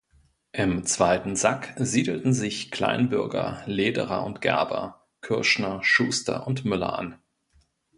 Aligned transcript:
Im 0.51 0.83
„zweiten 0.87 1.35
Sack“ 1.35 1.75
siedelten 1.77 2.33
sich 2.33 2.71
Kleinbürger, 2.71 3.61
Lederer 3.67 4.25
und 4.25 4.41
Gerber, 4.41 5.05
Kürschner, 5.21 5.83
Schuster 5.83 6.47
und 6.47 6.65
Müller 6.65 6.97
an. 6.97 7.17